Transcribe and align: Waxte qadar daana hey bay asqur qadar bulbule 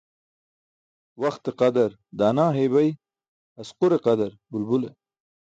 Waxte 1.21 1.51
qadar 1.59 1.91
daana 2.17 2.45
hey 2.55 2.67
bay 2.73 2.89
asqur 3.61 3.91
qadar 4.05 4.31
bulbule 4.51 4.89